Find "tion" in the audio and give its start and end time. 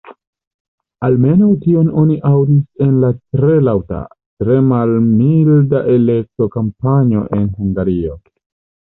1.65-1.91